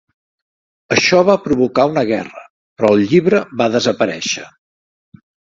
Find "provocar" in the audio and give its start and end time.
1.43-1.85